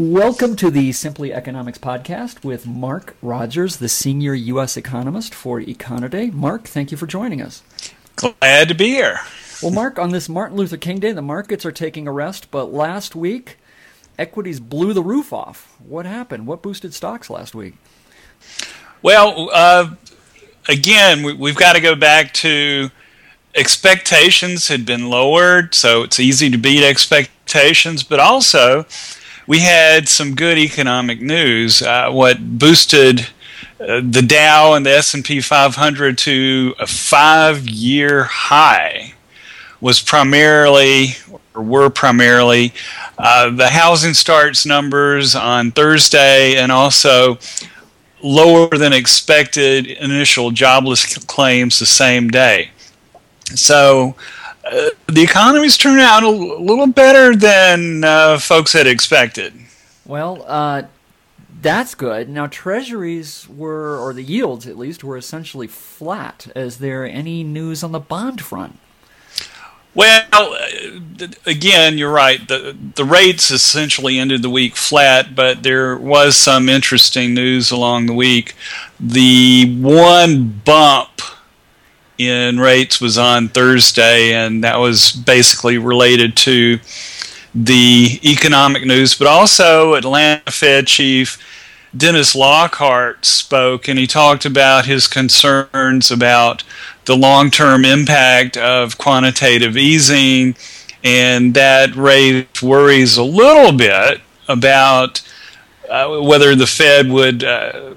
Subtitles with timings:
[0.00, 4.78] Welcome to the Simply Economics podcast with Mark Rogers, the senior U.S.
[4.78, 6.32] economist for Econoday.
[6.32, 7.62] Mark, thank you for joining us.
[8.16, 9.20] Glad to be here.
[9.62, 12.72] Well, Mark, on this Martin Luther King Day, the markets are taking a rest, but
[12.72, 13.58] last week,
[14.18, 15.76] equities blew the roof off.
[15.86, 16.46] What happened?
[16.46, 17.74] What boosted stocks last week?
[19.02, 19.96] Well, uh,
[20.66, 22.88] again, we, have got to go back to
[23.54, 28.86] expectations had been lowered, so it's easy to beat expectations, but also
[29.46, 31.82] we had some good economic news.
[31.82, 33.28] Uh, what boosted
[33.80, 39.14] uh, the Dow and the S&P 500 to a five-year high
[39.80, 41.16] was primarily,
[41.54, 42.74] or were primarily,
[43.18, 47.38] uh, the housing starts numbers on Thursday, and also
[48.22, 52.70] lower than expected initial jobless claims the same day.
[53.54, 54.14] So
[54.64, 59.54] uh, the economy's turned out a little better than uh, folks had expected.
[60.04, 60.82] Well, uh,
[61.60, 62.28] that's good.
[62.28, 66.48] Now, treasuries were, or the yields at least, were essentially flat.
[66.56, 68.78] Is there any news on the bond front?
[69.92, 72.46] Well, uh, again, you're right.
[72.46, 78.06] The the rates essentially ended the week flat, but there was some interesting news along
[78.06, 78.54] the week.
[79.00, 81.20] The one bump
[82.28, 86.78] in rates was on Thursday, and that was basically related to
[87.54, 91.38] the economic news, but also Atlanta Fed Chief
[91.96, 96.62] Dennis Lockhart spoke, and he talked about his concerns about
[97.06, 100.54] the long term impact of quantitative easing,
[101.02, 105.20] and that raised worries a little bit about
[105.88, 107.42] uh, whether the Fed would.
[107.42, 107.94] Uh,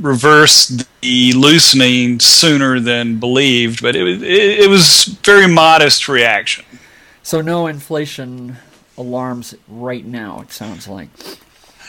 [0.00, 6.64] reverse the loosening sooner than believed, but it was it, it was very modest reaction.
[7.22, 8.56] So no inflation
[8.96, 10.40] alarms right now.
[10.40, 11.10] It sounds like.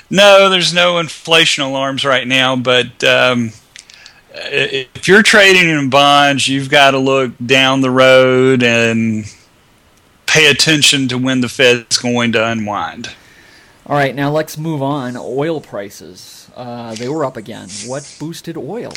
[0.10, 3.52] No, there's no inflation alarms right now, but um,
[4.34, 9.26] if you're trading in bonds, you've got to look down the road and
[10.26, 13.10] pay attention to when the Fed's going to unwind.
[13.90, 15.18] All right, now let's move on.
[15.18, 16.48] Oil prices.
[16.56, 17.70] Uh, they were up again.
[17.88, 18.94] What boosted oil?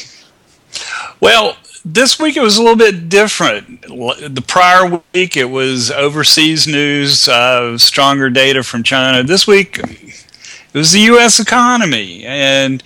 [1.18, 3.80] Well, this week it was a little bit different.
[3.80, 9.22] The prior week it was overseas news, uh, stronger data from China.
[9.22, 11.40] This week it was the U.S.
[11.40, 12.82] economy, and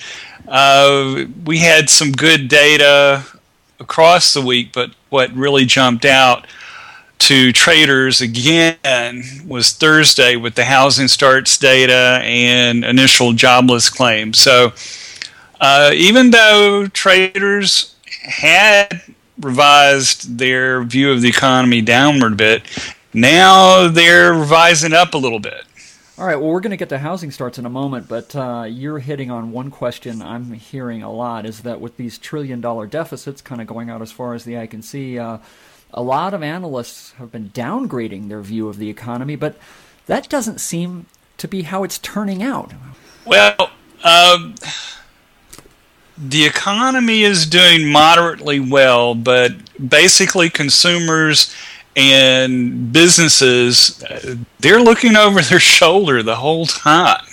[0.46, 3.24] uh, we had some good data
[3.80, 4.72] across the week.
[4.72, 6.46] But what really jumped out
[7.18, 14.38] to traders again was Thursday with the housing starts data and initial jobless claims.
[14.38, 14.72] So
[15.60, 19.02] uh, even though traders had
[19.40, 22.62] revised their view of the economy downward a bit,
[23.12, 25.64] now they're revising up a little bit.
[26.18, 28.66] All right, well, we're going to get to housing starts in a moment, but uh,
[28.66, 32.86] you're hitting on one question I'm hearing a lot is that with these trillion dollar
[32.86, 35.38] deficits kind of going out as far as the eye can see, uh,
[35.96, 39.56] a lot of analysts have been downgrading their view of the economy, but
[40.04, 41.06] that doesn't seem
[41.38, 42.72] to be how it's turning out.
[43.24, 43.70] Well,
[44.04, 44.54] um,
[46.18, 49.52] the economy is doing moderately well, but
[49.88, 51.54] basically, consumers
[51.96, 54.04] and businesses
[54.58, 57.24] they're looking over their shoulder the whole time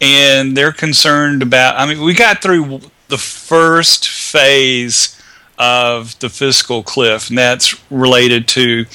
[0.00, 5.19] and they're concerned about i mean we got through the first phase
[5.60, 8.86] of the fiscal cliff, and that's related to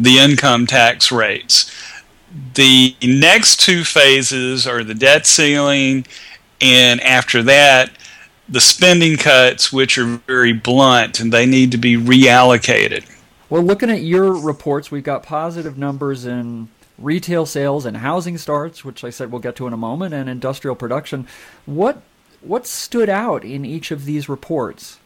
[0.00, 1.70] the income tax rates.
[2.54, 6.04] The next two phases are the debt ceiling,
[6.60, 7.92] and after that,
[8.48, 13.08] the spending cuts, which are very blunt and they need to be reallocated.
[13.48, 16.68] Well, looking at your reports, we've got positive numbers in
[16.98, 20.28] retail sales and housing starts, which I said we'll get to in a moment, and
[20.28, 21.28] industrial production.
[21.66, 22.02] What
[22.40, 24.98] what stood out in each of these reports?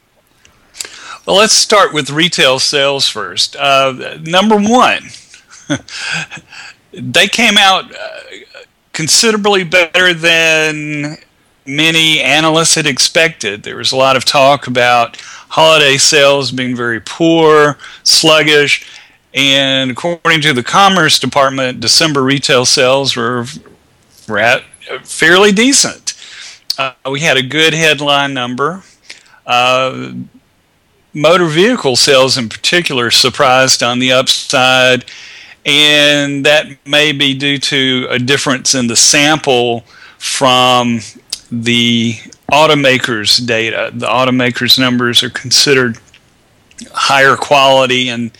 [1.29, 3.55] Well, let's start with retail sales first.
[3.55, 5.03] Uh, number one,
[6.91, 8.21] they came out uh,
[8.95, 11.19] considerably better than
[11.67, 13.63] many analysts had expected.
[13.63, 15.19] There was a lot of talk about
[15.51, 18.89] holiday sales being very poor, sluggish,
[19.35, 23.45] and according to the Commerce Department, December retail sales were,
[24.27, 26.15] were at, uh, fairly decent.
[26.79, 28.83] Uh, we had a good headline number.
[29.47, 30.13] Uh,
[31.19, 35.05] motor vehicle sales in particular surprised on the upside,
[35.67, 39.81] and that may be due to a difference in the sample
[40.19, 41.01] from
[41.51, 42.15] the
[42.51, 43.91] automakers' data.
[43.93, 45.99] The automakers' numbers are considered
[46.93, 48.31] higher quality, and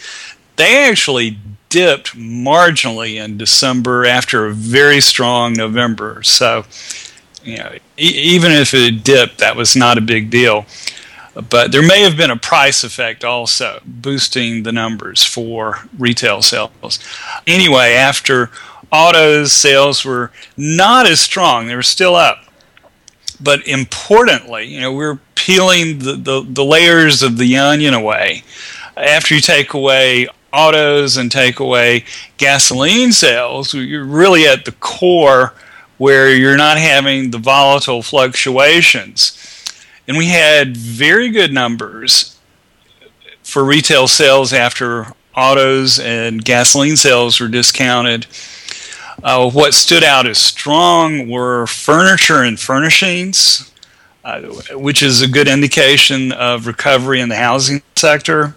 [0.57, 1.39] they actually
[1.69, 6.23] dipped marginally in December after a very strong November.
[6.23, 6.65] So,
[7.45, 8.05] you know, e-
[8.35, 10.65] even if it dipped, that was not a big deal.
[11.39, 16.99] But there may have been a price effect also boosting the numbers for retail sales.
[17.47, 18.51] Anyway, after
[18.91, 22.45] autos sales were not as strong, they were still up.
[23.41, 28.43] But importantly, you know, we're peeling the, the, the layers of the onion away.
[28.97, 32.05] After you take away autos and take away
[32.37, 35.55] gasoline sales, you're really at the core
[35.99, 39.38] where you're not having the volatile fluctuations.
[40.09, 42.39] And we had very good numbers
[43.43, 45.07] for retail sales after
[45.37, 48.27] autos and gasoline sales were discounted.
[49.23, 53.71] Uh, what stood out as strong were furniture and furnishings,
[54.25, 54.41] uh,
[54.73, 58.57] which is a good indication of recovery in the housing sector.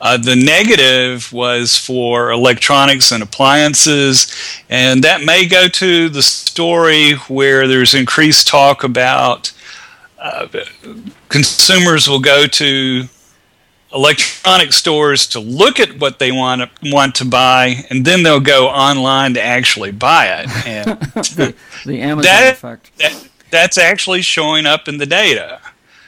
[0.00, 4.34] Uh, the negative was for electronics and appliances,
[4.68, 9.52] and that may go to the story where there's increased talk about
[10.18, 10.46] uh,
[11.28, 13.04] consumers will go to
[13.92, 18.40] electronic stores to look at what they want to, want to buy, and then they'll
[18.40, 20.50] go online to actually buy it.
[20.66, 21.54] And the,
[21.86, 22.98] the Amazon that, effect.
[22.98, 25.60] That, that's actually showing up in the data.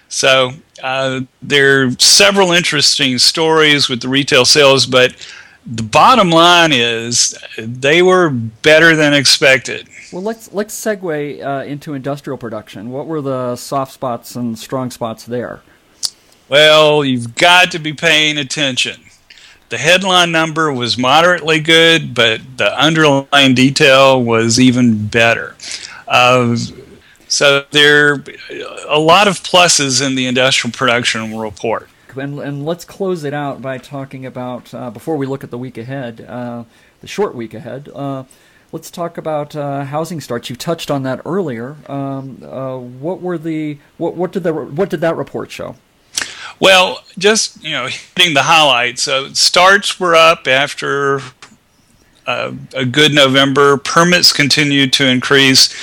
[0.08, 0.52] So
[0.82, 5.14] uh, there are several interesting stories with the retail sales, but
[5.70, 9.88] the bottom line is they were better than expected.
[10.12, 12.90] Well, let's let's segue uh, into industrial production.
[12.90, 15.62] What were the soft spots and strong spots there?
[16.49, 19.00] Well, you've got to be paying attention.
[19.69, 25.55] The headline number was moderately good, but the underlying detail was even better.
[26.08, 26.56] Uh,
[27.28, 28.25] so there are
[28.88, 31.88] a lot of pluses in the industrial production report.
[32.16, 35.58] And, and let's close it out by talking about, uh, before we look at the
[35.58, 36.64] week ahead, uh,
[37.00, 38.24] the short week ahead, uh,
[38.72, 40.50] let's talk about uh, housing starts.
[40.50, 41.76] You touched on that earlier.
[41.88, 45.76] Um, uh, what were the, what, what, did the, what did that report show?
[46.58, 49.02] Well, just, you know, hitting the highlights.
[49.02, 51.20] So starts were up after
[52.26, 53.76] a good November.
[53.76, 55.74] Permits continued to increase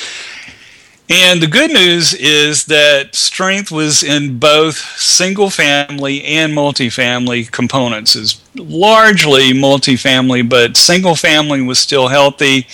[1.10, 8.16] and the good news is that strength was in both single family and multifamily components.
[8.16, 12.68] Is largely multifamily, but single family was still healthy.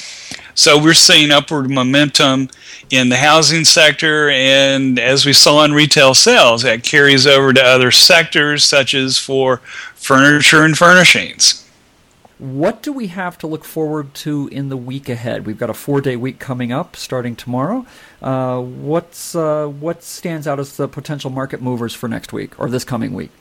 [0.55, 2.49] So we're seeing upward momentum
[2.89, 7.63] in the housing sector, and as we saw in retail sales, that carries over to
[7.63, 9.57] other sectors such as for
[9.95, 11.62] furniture and furnishings.
[12.43, 15.45] What do we have to look forward to in the week ahead?
[15.45, 17.85] We've got a four-day week coming up, starting tomorrow.
[18.21, 22.69] Uh, what's uh, what stands out as the potential market movers for next week or
[22.69, 23.31] this coming week?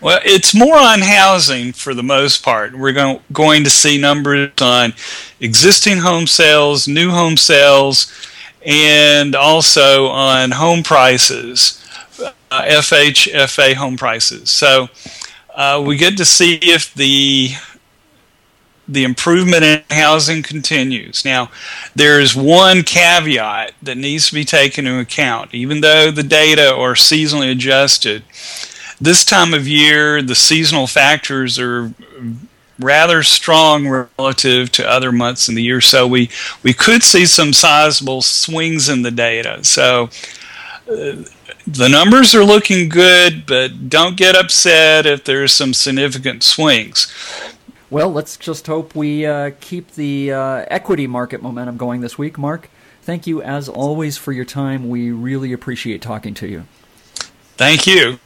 [0.00, 2.78] Well, it's more on housing for the most part.
[2.78, 4.94] We're going, going to see numbers on
[5.40, 8.12] existing home sales, new home sales,
[8.64, 11.84] and also on home prices,
[12.22, 14.48] uh, FHFA home prices.
[14.48, 14.90] So
[15.56, 17.50] uh, we get to see if the
[18.86, 21.24] the improvement in housing continues.
[21.24, 21.50] Now,
[21.94, 25.54] there's one caveat that needs to be taken into account.
[25.54, 28.22] Even though the data are seasonally adjusted,
[29.00, 31.92] this time of year, the seasonal factors are
[32.78, 35.80] rather strong relative to other months in the year.
[35.80, 36.30] So we,
[36.62, 39.64] we could see some sizable swings in the data.
[39.64, 40.10] So
[40.90, 41.22] uh,
[41.66, 47.12] the numbers are looking good, but don't get upset if there's some significant swings.
[47.90, 52.38] Well, let's just hope we uh, keep the uh, equity market momentum going this week.
[52.38, 52.68] Mark,
[53.02, 54.88] thank you as always for your time.
[54.88, 56.64] We really appreciate talking to you.
[57.56, 58.18] Thank you.